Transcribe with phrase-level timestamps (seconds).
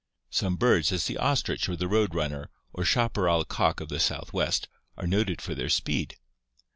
[0.31, 3.99] Some birds, as the ostrich or the road runner or chapar ral cock of the
[3.99, 6.15] Southwest, are noted for their speed.